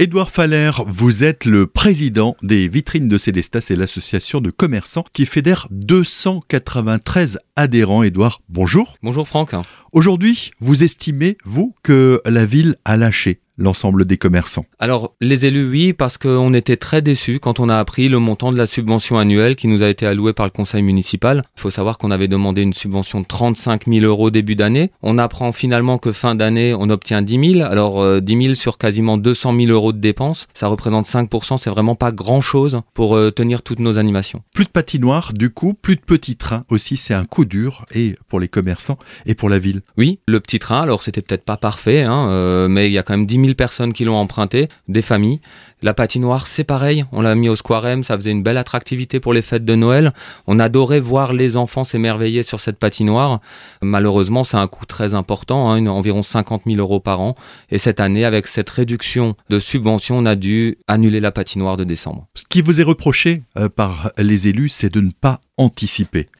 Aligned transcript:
Édouard 0.00 0.30
Faller, 0.30 0.70
vous 0.86 1.24
êtes 1.24 1.44
le 1.44 1.66
président 1.66 2.34
des 2.42 2.68
vitrines 2.68 3.06
de 3.06 3.18
Célestat, 3.18 3.60
c'est 3.60 3.76
l'association 3.76 4.40
de 4.40 4.48
commerçants 4.48 5.04
qui 5.12 5.26
fédère 5.26 5.68
293 5.72 7.38
adhérents. 7.54 8.02
Édouard, 8.02 8.40
bonjour. 8.48 8.96
Bonjour 9.02 9.28
Franck. 9.28 9.50
Aujourd'hui, 9.92 10.52
vous 10.58 10.84
estimez, 10.84 11.36
vous, 11.44 11.74
que 11.82 12.22
la 12.24 12.46
ville 12.46 12.76
a 12.86 12.96
lâché? 12.96 13.42
L'ensemble 13.60 14.04
des 14.06 14.16
commerçants 14.16 14.66
Alors, 14.78 15.14
les 15.20 15.46
élus, 15.46 15.68
oui, 15.68 15.92
parce 15.92 16.18
qu'on 16.18 16.52
était 16.54 16.76
très 16.76 17.02
déçus 17.02 17.38
quand 17.38 17.60
on 17.60 17.68
a 17.68 17.76
appris 17.76 18.08
le 18.08 18.18
montant 18.18 18.50
de 18.52 18.58
la 18.58 18.66
subvention 18.66 19.18
annuelle 19.18 19.54
qui 19.54 19.68
nous 19.68 19.82
a 19.82 19.88
été 19.88 20.06
allouée 20.06 20.32
par 20.32 20.46
le 20.46 20.50
conseil 20.50 20.82
municipal. 20.82 21.44
Il 21.56 21.60
faut 21.60 21.70
savoir 21.70 21.98
qu'on 21.98 22.10
avait 22.10 22.28
demandé 22.28 22.62
une 22.62 22.72
subvention 22.72 23.20
de 23.20 23.26
35 23.26 23.86
000 23.86 24.04
euros 24.04 24.30
début 24.30 24.56
d'année. 24.56 24.90
On 25.02 25.18
apprend 25.18 25.52
finalement 25.52 25.98
que 25.98 26.12
fin 26.12 26.34
d'année, 26.34 26.74
on 26.76 26.90
obtient 26.90 27.22
10 27.22 27.54
000. 27.54 27.64
Alors, 27.64 28.00
euh, 28.00 28.20
10 28.20 28.42
000 28.42 28.54
sur 28.54 28.78
quasiment 28.78 29.18
200 29.18 29.54
000 29.54 29.70
euros 29.70 29.92
de 29.92 29.98
dépenses, 29.98 30.48
ça 30.54 30.68
représente 30.68 31.06
5%, 31.06 31.58
c'est 31.58 31.70
vraiment 31.70 31.94
pas 31.94 32.12
grand-chose 32.12 32.80
pour 32.94 33.14
euh, 33.14 33.30
tenir 33.30 33.62
toutes 33.62 33.80
nos 33.80 33.98
animations. 33.98 34.42
Plus 34.54 34.64
de 34.64 34.70
patinoires, 34.70 35.32
du 35.34 35.50
coup, 35.50 35.74
plus 35.74 35.96
de 35.96 36.00
petits 36.00 36.36
trains 36.36 36.64
aussi, 36.70 36.96
c'est 36.96 37.14
un 37.14 37.24
coup 37.24 37.44
dur, 37.44 37.84
et 37.94 38.16
pour 38.28 38.40
les 38.40 38.48
commerçants 38.48 38.98
et 39.26 39.34
pour 39.34 39.48
la 39.48 39.58
ville. 39.58 39.82
Oui, 39.98 40.20
le 40.26 40.40
petit 40.40 40.58
train, 40.58 40.80
alors 40.80 41.02
c'était 41.02 41.22
peut-être 41.22 41.44
pas 41.44 41.56
parfait, 41.56 42.02
hein, 42.02 42.28
euh, 42.30 42.68
mais 42.68 42.88
il 42.88 42.92
y 42.92 42.98
a 42.98 43.02
quand 43.02 43.16
même 43.16 43.26
10 43.26 43.34
000 43.34 43.49
personnes 43.54 43.92
qui 43.92 44.04
l'ont 44.04 44.16
emprunté, 44.16 44.68
des 44.88 45.02
familles. 45.02 45.40
La 45.82 45.94
patinoire, 45.94 46.46
c'est 46.46 46.64
pareil, 46.64 47.04
on 47.10 47.22
l'a 47.22 47.34
mis 47.34 47.48
au 47.48 47.56
Square 47.56 47.80
ça 48.02 48.16
faisait 48.16 48.30
une 48.30 48.42
belle 48.42 48.58
attractivité 48.58 49.20
pour 49.20 49.32
les 49.32 49.42
fêtes 49.42 49.64
de 49.64 49.74
Noël. 49.74 50.12
On 50.46 50.58
adorait 50.58 51.00
voir 51.00 51.32
les 51.32 51.56
enfants 51.56 51.84
s'émerveiller 51.84 52.42
sur 52.42 52.60
cette 52.60 52.78
patinoire. 52.78 53.40
Malheureusement, 53.80 54.44
c'est 54.44 54.56
un 54.56 54.66
coût 54.66 54.86
très 54.86 55.14
important, 55.14 55.70
hein, 55.70 55.86
environ 55.86 56.22
50 56.22 56.62
000 56.66 56.78
euros 56.78 57.00
par 57.00 57.20
an. 57.20 57.34
Et 57.70 57.78
cette 57.78 58.00
année, 58.00 58.24
avec 58.24 58.46
cette 58.46 58.68
réduction 58.68 59.34
de 59.48 59.58
subvention, 59.58 60.18
on 60.18 60.26
a 60.26 60.36
dû 60.36 60.78
annuler 60.88 61.20
la 61.20 61.32
patinoire 61.32 61.76
de 61.76 61.84
décembre. 61.84 62.26
Ce 62.34 62.44
qui 62.48 62.60
vous 62.60 62.80
est 62.80 62.84
reproché 62.84 63.42
euh, 63.56 63.68
par 63.68 64.12
les 64.18 64.48
élus, 64.48 64.68
c'est 64.68 64.92
de 64.92 65.00
ne 65.00 65.10
pas 65.10 65.40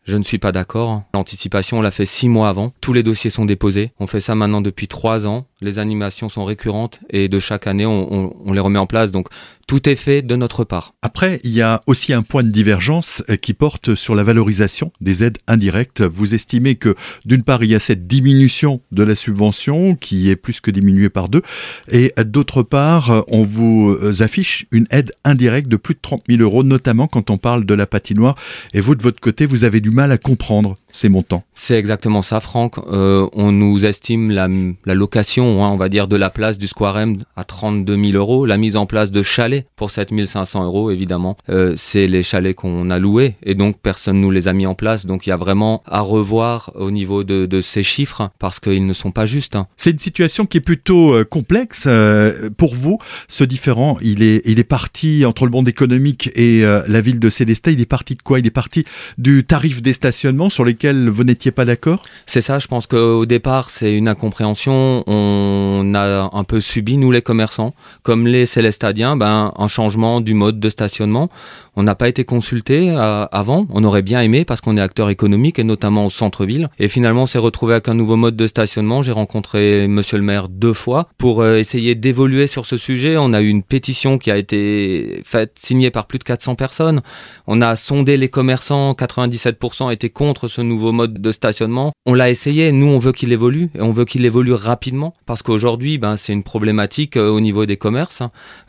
Je 0.04 0.16
ne 0.16 0.22
suis 0.22 0.38
pas 0.38 0.50
d'accord. 0.50 1.02
L'anticipation, 1.12 1.78
on 1.78 1.82
l'a 1.82 1.90
fait 1.90 2.06
six 2.06 2.28
mois 2.28 2.48
avant. 2.48 2.72
Tous 2.80 2.92
les 2.92 3.02
dossiers 3.02 3.30
sont 3.30 3.44
déposés. 3.44 3.92
On 4.00 4.06
fait 4.06 4.20
ça 4.20 4.34
maintenant 4.34 4.60
depuis 4.60 4.88
trois 4.88 5.26
ans. 5.26 5.46
Les 5.60 5.78
animations 5.78 6.28
sont 6.28 6.44
récurrentes 6.44 7.00
et 7.10 7.28
de 7.28 7.38
chaque 7.38 7.66
année, 7.66 7.86
on, 7.86 8.12
on, 8.12 8.36
on 8.44 8.52
les 8.52 8.60
remet 8.60 8.78
en 8.78 8.86
place. 8.86 9.10
Donc, 9.10 9.28
tout 9.70 9.88
est 9.88 9.94
fait 9.94 10.22
de 10.22 10.34
notre 10.34 10.64
part. 10.64 10.94
Après, 11.00 11.38
il 11.44 11.52
y 11.52 11.62
a 11.62 11.80
aussi 11.86 12.12
un 12.12 12.22
point 12.22 12.42
de 12.42 12.48
divergence 12.48 13.22
euh, 13.30 13.36
qui 13.36 13.54
porte 13.54 13.94
sur 13.94 14.16
la 14.16 14.24
valorisation 14.24 14.90
des 15.00 15.22
aides 15.22 15.38
indirectes. 15.46 16.02
Vous 16.02 16.34
estimez 16.34 16.74
que 16.74 16.96
d'une 17.24 17.44
part, 17.44 17.62
il 17.62 17.70
y 17.70 17.76
a 17.76 17.78
cette 17.78 18.08
diminution 18.08 18.80
de 18.90 19.04
la 19.04 19.14
subvention 19.14 19.94
qui 19.94 20.28
est 20.28 20.34
plus 20.34 20.60
que 20.60 20.72
diminuée 20.72 21.08
par 21.08 21.28
deux, 21.28 21.42
et 21.88 22.12
d'autre 22.26 22.64
part, 22.64 23.24
on 23.28 23.42
vous 23.44 23.96
affiche 24.18 24.66
une 24.72 24.88
aide 24.90 25.12
indirecte 25.24 25.68
de 25.68 25.76
plus 25.76 25.94
de 25.94 26.00
30 26.02 26.22
000 26.28 26.42
euros, 26.42 26.64
notamment 26.64 27.06
quand 27.06 27.30
on 27.30 27.38
parle 27.38 27.64
de 27.64 27.74
la 27.74 27.86
patinoire. 27.86 28.34
Et 28.74 28.80
vous, 28.80 28.96
de 28.96 29.04
votre 29.04 29.20
côté, 29.20 29.46
vous 29.46 29.62
avez 29.62 29.80
du 29.80 29.92
mal 29.92 30.10
à 30.10 30.18
comprendre 30.18 30.74
ces 30.90 31.08
montants. 31.08 31.44
C'est 31.54 31.76
exactement 31.76 32.22
ça, 32.22 32.40
Franck. 32.40 32.78
Euh, 32.90 33.28
on 33.34 33.52
nous 33.52 33.86
estime 33.86 34.32
la, 34.32 34.48
la 34.84 34.94
location, 34.96 35.64
hein, 35.64 35.68
on 35.68 35.76
va 35.76 35.88
dire, 35.88 36.08
de 36.08 36.16
la 36.16 36.30
place 36.30 36.58
du 36.58 36.66
Square 36.66 36.98
M 36.98 37.18
à 37.36 37.44
32 37.44 37.96
000 37.96 38.18
euros, 38.18 38.46
la 38.46 38.56
mise 38.56 38.74
en 38.74 38.86
place 38.86 39.12
de 39.12 39.22
chalets 39.22 39.59
pour 39.76 39.90
7500 39.90 40.64
euros, 40.64 40.90
évidemment. 40.90 41.36
Euh, 41.48 41.74
c'est 41.76 42.06
les 42.06 42.22
chalets 42.22 42.54
qu'on 42.54 42.90
a 42.90 42.98
loués 42.98 43.36
et 43.42 43.54
donc 43.54 43.78
personne 43.80 44.20
nous 44.20 44.30
les 44.30 44.48
a 44.48 44.52
mis 44.52 44.66
en 44.66 44.74
place. 44.74 45.06
Donc 45.06 45.26
il 45.26 45.30
y 45.30 45.32
a 45.32 45.36
vraiment 45.36 45.82
à 45.86 46.00
revoir 46.00 46.72
au 46.74 46.90
niveau 46.90 47.24
de, 47.24 47.46
de 47.46 47.60
ces 47.60 47.82
chiffres 47.82 48.30
parce 48.38 48.60
qu'ils 48.60 48.86
ne 48.86 48.92
sont 48.92 49.10
pas 49.10 49.26
justes. 49.26 49.56
Hein. 49.56 49.66
C'est 49.76 49.90
une 49.90 49.98
situation 49.98 50.46
qui 50.46 50.58
est 50.58 50.62
plutôt 50.62 51.14
euh, 51.14 51.24
complexe. 51.24 51.84
Euh, 51.86 52.50
pour 52.56 52.74
vous, 52.74 52.98
ce 53.28 53.44
différent, 53.44 53.98
il 54.00 54.22
est, 54.22 54.42
il 54.44 54.58
est 54.58 54.64
parti 54.64 55.24
entre 55.24 55.44
le 55.44 55.50
monde 55.50 55.68
économique 55.68 56.30
et 56.34 56.62
la 56.62 57.00
ville 57.00 57.18
de 57.18 57.30
Célestat. 57.30 57.70
Il 57.72 57.80
est 57.80 57.86
parti 57.86 58.14
de 58.14 58.22
quoi? 58.22 58.38
Il 58.38 58.46
est 58.46 58.50
parti 58.50 58.84
du 59.18 59.44
tarif 59.44 59.82
des 59.82 59.92
stationnements 59.92 60.50
sur 60.50 60.64
lesquels 60.64 61.08
vous 61.08 61.24
n'étiez 61.24 61.50
pas 61.50 61.64
d'accord? 61.64 62.02
C'est 62.26 62.40
ça, 62.40 62.58
je 62.58 62.66
pense 62.66 62.86
qu'au 62.86 63.26
départ, 63.26 63.70
c'est 63.70 63.94
une 63.94 64.08
incompréhension. 64.08 65.04
On 65.06 65.92
a 65.94 66.30
un 66.32 66.44
peu 66.44 66.60
subi, 66.60 66.96
nous 66.96 67.10
les 67.10 67.22
commerçants, 67.22 67.74
comme 68.02 68.26
les 68.26 68.46
Célestadiens, 68.46 69.16
ben, 69.16 69.49
un 69.56 69.68
changement 69.68 70.20
du 70.20 70.34
mode 70.34 70.60
de 70.60 70.68
stationnement. 70.68 71.28
On 71.76 71.82
n'a 71.82 71.94
pas 71.94 72.08
été 72.08 72.24
consulté 72.24 72.90
euh, 72.90 73.26
avant, 73.30 73.66
on 73.70 73.84
aurait 73.84 74.02
bien 74.02 74.20
aimé 74.20 74.44
parce 74.44 74.60
qu'on 74.60 74.76
est 74.76 74.80
acteur 74.80 75.08
économique 75.08 75.58
et 75.58 75.64
notamment 75.64 76.06
au 76.06 76.10
centre-ville. 76.10 76.68
Et 76.78 76.88
finalement, 76.88 77.22
on 77.22 77.26
s'est 77.26 77.38
retrouvé 77.38 77.74
avec 77.74 77.88
un 77.88 77.94
nouveau 77.94 78.16
mode 78.16 78.36
de 78.36 78.46
stationnement. 78.46 79.02
J'ai 79.02 79.12
rencontré 79.12 79.86
monsieur 79.86 80.18
le 80.18 80.24
maire 80.24 80.48
deux 80.48 80.74
fois 80.74 81.08
pour 81.16 81.42
euh, 81.42 81.56
essayer 81.56 81.94
d'évoluer 81.94 82.46
sur 82.46 82.66
ce 82.66 82.76
sujet. 82.76 83.16
On 83.16 83.32
a 83.32 83.40
eu 83.40 83.48
une 83.48 83.62
pétition 83.62 84.18
qui 84.18 84.30
a 84.30 84.36
été 84.36 85.22
faite, 85.24 85.52
signée 85.58 85.90
par 85.90 86.06
plus 86.06 86.18
de 86.18 86.24
400 86.24 86.54
personnes. 86.56 87.00
On 87.46 87.60
a 87.60 87.76
sondé 87.76 88.16
les 88.16 88.28
commerçants, 88.28 88.92
97% 88.92 89.92
étaient 89.92 90.10
contre 90.10 90.48
ce 90.48 90.60
nouveau 90.60 90.92
mode 90.92 91.20
de 91.20 91.30
stationnement. 91.30 91.92
On 92.04 92.14
l'a 92.14 92.30
essayé, 92.30 92.72
nous 92.72 92.86
on 92.86 92.98
veut 92.98 93.12
qu'il 93.12 93.32
évolue 93.32 93.70
et 93.74 93.80
on 93.80 93.92
veut 93.92 94.04
qu'il 94.04 94.24
évolue 94.24 94.52
rapidement 94.52 95.14
parce 95.26 95.42
qu'aujourd'hui, 95.42 95.98
ben, 95.98 96.16
c'est 96.16 96.32
une 96.32 96.42
problématique 96.42 97.16
euh, 97.16 97.28
au 97.28 97.40
niveau 97.40 97.66
des 97.66 97.76
commerces. 97.76 98.22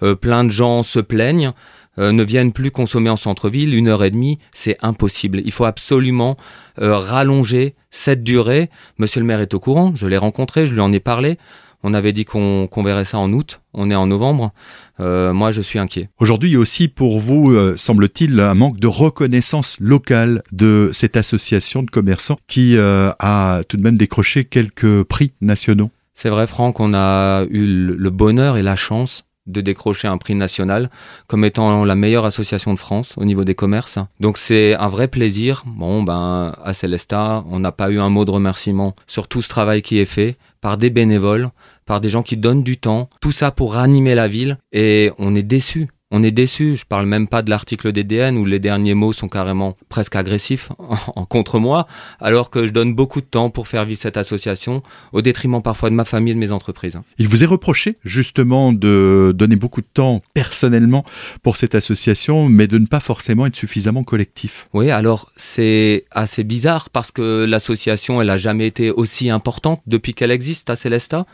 Euh, 0.04 0.16
plein 0.16 0.44
de 0.44 0.50
gens 0.50 0.61
se 0.84 1.00
plaignent 1.00 1.54
euh, 2.00 2.12
ne 2.12 2.24
viennent 2.24 2.54
plus 2.54 2.72
consommer 2.72 3.10
en 3.10 3.18
centre-ville, 3.18 3.76
une 3.76 3.90
heure 3.90 4.04
et 4.04 4.12
demie, 4.12 4.40
c'est 4.54 4.78
impossible. 4.82 5.42
Il 5.44 5.52
faut 5.52 5.66
absolument 5.66 6.38
euh, 6.80 6.96
rallonger 6.96 7.76
cette 7.90 8.24
durée. 8.24 8.70
Monsieur 8.98 9.20
le 9.20 9.26
maire 9.26 9.42
est 9.42 9.54
au 9.54 9.60
courant, 9.60 9.92
je 9.94 10.08
l'ai 10.08 10.18
rencontré, 10.18 10.66
je 10.66 10.74
lui 10.74 10.80
en 10.80 10.94
ai 10.94 11.02
parlé. 11.02 11.38
On 11.84 11.94
avait 11.94 12.14
dit 12.14 12.26
qu'on 12.26 12.68
qu'on 12.68 12.84
verrait 12.84 13.06
ça 13.06 13.18
en 13.18 13.34
août, 13.34 13.62
on 13.74 13.90
est 13.90 13.96
en 13.96 14.08
novembre. 14.08 14.54
Euh, 15.00 15.34
moi, 15.34 15.52
je 15.52 15.62
suis 15.62 15.80
inquiet. 15.80 16.10
Aujourd'hui, 16.20 16.52
il 16.52 16.54
y 16.54 16.56
a 16.56 16.60
aussi 16.60 16.88
pour 16.88 17.20
vous, 17.20 17.52
euh, 17.52 17.76
semble-t-il, 17.76 18.40
un 18.40 18.54
manque 18.54 18.80
de 18.80 18.88
reconnaissance 18.88 19.78
locale 19.80 20.44
de 20.52 20.92
cette 20.94 21.18
association 21.18 21.82
de 21.82 21.90
commerçants 21.90 22.38
qui 22.48 22.78
euh, 22.78 23.12
a 23.20 23.62
tout 23.68 23.78
de 23.78 23.82
même 23.82 23.98
décroché 23.98 24.46
quelques 24.46 25.04
prix 25.04 25.34
nationaux. 25.42 25.90
C'est 26.14 26.30
vrai, 26.30 26.46
Franck, 26.46 26.80
on 26.80 26.94
a 26.94 27.46
eu 27.50 27.66
le 27.98 28.10
bonheur 28.12 28.58
et 28.58 28.62
la 28.62 28.76
chance 28.76 29.24
de 29.52 29.62
décrocher 29.62 30.08
un 30.08 30.18
prix 30.18 30.36
national 30.36 30.90
comme 31.28 31.46
étant 31.46 31.86
la 31.86 31.96
meilleure 31.96 32.26
association 32.26 32.74
de 32.74 32.80
France 32.80 33.14
au 33.18 33.26
niveau 33.26 33.44
des 33.44 33.56
commerces. 33.56 34.00
Donc 34.20 34.38
c'est 34.38 34.76
un 34.76 34.88
vrai 34.88 35.08
plaisir. 35.08 35.64
Bon, 35.66 36.04
ben, 36.04 36.54
à 36.64 36.74
Célestat, 36.74 37.44
on 37.50 37.60
n'a 37.60 37.72
pas 37.72 37.90
eu 37.90 38.00
un 38.00 38.10
mot 38.10 38.26
de 38.26 38.32
remerciement 38.32 38.96
sur 39.08 39.28
tout 39.28 39.42
ce 39.42 39.50
travail 39.50 39.82
qui 39.82 40.00
est 40.00 40.06
fait 40.06 40.38
par 40.62 40.78
des 40.78 40.90
bénévoles, 40.90 41.50
par 41.86 42.02
des 42.02 42.10
gens 42.10 42.24
qui 42.24 42.38
donnent 42.38 42.64
du 42.64 42.78
temps, 42.78 43.10
tout 43.20 43.32
ça 43.32 43.52
pour 43.52 43.74
ranimer 43.74 44.16
la 44.16 44.28
ville 44.28 44.58
et 44.72 45.12
on 45.18 45.36
est 45.36 45.44
déçus. 45.44 45.90
On 46.12 46.24
est 46.24 46.32
déçus. 46.32 46.76
Je 46.78 46.86
parle 46.86 47.06
même 47.06 47.28
pas 47.28 47.42
de 47.42 47.50
l'article 47.50 47.92
DDN 47.92 48.38
où 48.38 48.46
les 48.46 48.60
derniers 48.60 48.94
mots 48.94 49.14
sont 49.14 49.30
carrément 49.30 49.78
presque 49.90 50.16
agressifs 50.16 50.70
en 51.16 51.26
contre 51.26 51.60
moi, 51.60 51.88
alors 52.20 52.50
que 52.50 52.68
je 52.68 52.72
donne 52.72 52.94
beaucoup 52.94 53.22
de 53.22 53.26
temps 53.26 53.50
pour 53.50 53.68
faire 53.68 53.86
vivre 53.86 54.00
cette 54.00 54.18
association, 54.18 54.84
au 55.14 55.22
détriment 55.22 55.62
parfois 55.62 55.90
de 55.90 55.96
ma 55.96 56.06
famille 56.06 56.32
et 56.32 56.36
de 56.36 56.40
mes 56.40 56.52
entreprises. 56.52 57.00
Il 57.18 57.28
vous 57.30 57.44
est 57.44 57.48
reproché 57.48 57.98
justement 58.04 58.74
de 58.74 59.34
donner 59.36 59.56
beaucoup 59.56 59.82
de 59.82 59.88
temps 59.94 60.22
personnellement 60.34 61.06
pour 61.44 61.56
cette 61.56 61.76
association, 61.76 62.50
mais 62.50 62.68
de 62.68 62.78
ne 62.78 62.88
pas 62.88 63.00
forcément 63.00 63.46
être 63.46 63.56
suffisamment 63.56 64.04
collectif. 64.04 64.68
Oui, 64.74 64.92
alors 64.92 65.32
c'est 65.38 66.06
assez 66.12 66.44
bizarre 66.44 66.90
parce 66.90 67.12
que 67.12 67.46
l'association, 67.46 68.22
elle 68.22 68.30
a 68.30 68.38
jamais 68.38 68.68
été 68.68 68.92
aussi 68.92 69.30
importante 69.30 69.82
depuis 69.88 70.14
qu'elle 70.14 70.32
existe 70.32 70.70
à 70.70 70.76
Célestat. 70.76 71.26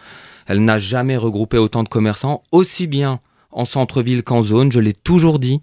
Elle 0.45 0.63
n'a 0.63 0.79
jamais 0.79 1.17
regroupé 1.17 1.57
autant 1.57 1.83
de 1.83 1.89
commerçants, 1.89 2.43
aussi 2.51 2.87
bien 2.87 3.19
en 3.57 3.65
centre-ville 3.65 4.21
qu'en 4.21 4.43
zone, 4.43 4.71
je 4.71 4.79
l'ai 4.79 4.93
toujours 4.93 5.39
dit. 5.39 5.61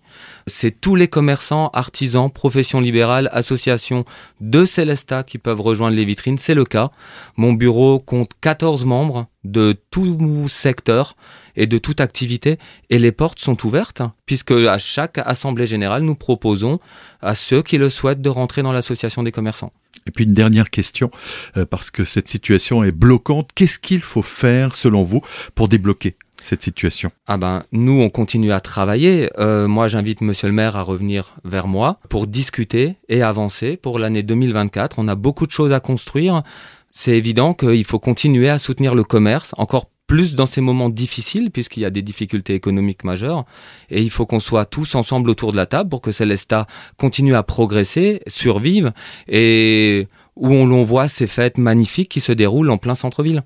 C'est 0.48 0.80
tous 0.80 0.96
les 0.96 1.06
commerçants, 1.06 1.70
artisans, 1.72 2.28
professions 2.30 2.80
libérales, 2.80 3.30
associations 3.32 4.04
de 4.40 4.64
Célestat 4.64 5.22
qui 5.22 5.38
peuvent 5.38 5.60
rejoindre 5.60 5.96
les 5.96 6.04
vitrines, 6.04 6.36
c'est 6.36 6.54
le 6.54 6.64
cas. 6.64 6.90
Mon 7.36 7.52
bureau 7.52 8.00
compte 8.00 8.30
14 8.40 8.84
membres 8.84 9.28
de 9.44 9.76
tout 9.90 10.48
secteur 10.48 11.14
et 11.54 11.66
de 11.66 11.78
toute 11.78 12.00
activité 12.00 12.58
et 12.90 12.98
les 12.98 13.12
portes 13.12 13.38
sont 13.38 13.64
ouvertes 13.64 14.02
puisque 14.26 14.50
à 14.50 14.78
chaque 14.78 15.18
assemblée 15.18 15.66
générale 15.66 16.02
nous 16.02 16.16
proposons 16.16 16.80
à 17.20 17.34
ceux 17.34 17.62
qui 17.62 17.78
le 17.78 17.90
souhaitent 17.90 18.22
de 18.22 18.28
rentrer 18.28 18.62
dans 18.62 18.72
l'association 18.72 19.22
des 19.22 19.32
commerçants. 19.32 19.72
Et 20.06 20.10
puis 20.10 20.24
une 20.24 20.32
dernière 20.32 20.70
question, 20.70 21.10
euh, 21.56 21.64
parce 21.64 21.90
que 21.90 22.04
cette 22.04 22.28
situation 22.28 22.84
est 22.84 22.92
bloquante. 22.92 23.50
Qu'est-ce 23.54 23.78
qu'il 23.78 24.02
faut 24.02 24.22
faire, 24.22 24.74
selon 24.74 25.02
vous, 25.02 25.22
pour 25.54 25.68
débloquer? 25.68 26.16
Cette 26.44 26.62
situation 26.62 27.10
Ah 27.26 27.36
ben, 27.36 27.62
nous, 27.72 28.00
on 28.00 28.10
continue 28.10 28.52
à 28.52 28.60
travailler. 28.60 29.30
Euh, 29.38 29.68
moi, 29.68 29.88
j'invite 29.88 30.20
Monsieur 30.20 30.48
le 30.48 30.54
maire 30.54 30.76
à 30.76 30.82
revenir 30.82 31.34
vers 31.44 31.66
moi 31.66 31.98
pour 32.08 32.26
discuter 32.26 32.96
et 33.08 33.22
avancer 33.22 33.76
pour 33.76 33.98
l'année 33.98 34.22
2024. 34.22 34.98
On 34.98 35.08
a 35.08 35.14
beaucoup 35.14 35.46
de 35.46 35.52
choses 35.52 35.72
à 35.72 35.80
construire. 35.80 36.42
C'est 36.90 37.16
évident 37.16 37.54
qu'il 37.54 37.84
faut 37.84 37.98
continuer 37.98 38.48
à 38.48 38.58
soutenir 38.58 38.94
le 38.94 39.02
commerce, 39.02 39.52
encore 39.56 39.86
plus 40.06 40.34
dans 40.34 40.46
ces 40.46 40.60
moments 40.60 40.90
difficiles, 40.90 41.50
puisqu'il 41.50 41.80
y 41.80 41.86
a 41.86 41.90
des 41.90 42.02
difficultés 42.02 42.54
économiques 42.54 43.04
majeures. 43.04 43.44
Et 43.90 44.02
il 44.02 44.10
faut 44.10 44.26
qu'on 44.26 44.40
soit 44.40 44.66
tous 44.66 44.94
ensemble 44.94 45.30
autour 45.30 45.52
de 45.52 45.56
la 45.56 45.66
table 45.66 45.88
pour 45.88 46.00
que 46.00 46.12
Célestat 46.12 46.66
continue 46.96 47.34
à 47.34 47.42
progresser, 47.42 48.20
survive, 48.26 48.92
et 49.28 50.06
où 50.36 50.48
on, 50.48 50.66
l'on 50.66 50.84
voit 50.84 51.08
ces 51.08 51.26
fêtes 51.26 51.58
magnifiques 51.58 52.10
qui 52.10 52.20
se 52.20 52.32
déroulent 52.32 52.70
en 52.70 52.78
plein 52.78 52.94
centre-ville. 52.94 53.42